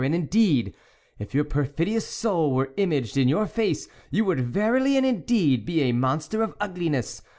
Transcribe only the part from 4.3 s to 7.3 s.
verily and indeed be a monster of ugliness.